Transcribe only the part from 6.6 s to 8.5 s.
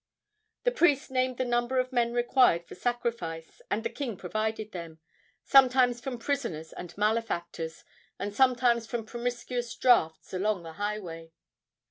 and malefactors, and